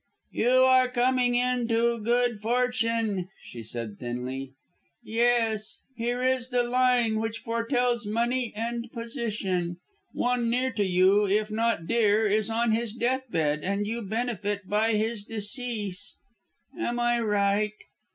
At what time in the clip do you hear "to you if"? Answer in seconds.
10.71-11.51